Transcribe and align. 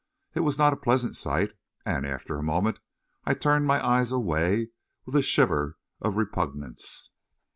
It 0.33 0.39
was 0.39 0.57
not 0.57 0.73
a 0.73 0.77
pleasant 0.77 1.15
sight, 1.15 1.51
and 1.85 2.07
after 2.07 2.35
a 2.35 2.41
moment, 2.41 2.79
I 3.23 3.35
turned 3.35 3.67
my 3.67 3.85
eyes 3.85 4.11
away 4.11 4.69
with 5.05 5.15
a 5.15 5.21
shiver 5.21 5.77
of 6.01 6.17
repugnance. 6.17 7.11